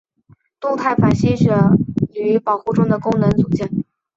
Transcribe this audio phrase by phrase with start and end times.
[0.59, 1.55] 动态反吸血
[2.11, 3.69] 驴保护中的功能组件。